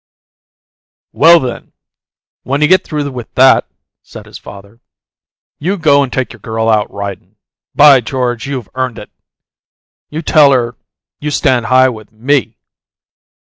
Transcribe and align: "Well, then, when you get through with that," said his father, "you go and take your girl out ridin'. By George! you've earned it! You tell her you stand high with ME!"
"Well, 1.11 1.39
then, 1.39 1.73
when 2.41 2.61
you 2.63 2.67
get 2.67 2.83
through 2.83 3.11
with 3.11 3.31
that," 3.35 3.67
said 4.01 4.25
his 4.25 4.39
father, 4.39 4.79
"you 5.59 5.77
go 5.77 6.01
and 6.01 6.11
take 6.11 6.33
your 6.33 6.39
girl 6.39 6.69
out 6.69 6.91
ridin'. 6.91 7.35
By 7.75 8.01
George! 8.01 8.47
you've 8.47 8.67
earned 8.73 8.97
it! 8.97 9.11
You 10.09 10.23
tell 10.23 10.53
her 10.53 10.75
you 11.19 11.29
stand 11.29 11.67
high 11.67 11.89
with 11.89 12.11
ME!" 12.11 12.57